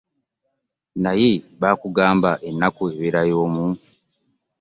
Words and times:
Naye 1.03 1.31
baakugamba 1.61 2.31
ennaku 2.49 2.81
ebeera 2.91 3.21
y'omu? 3.29 3.65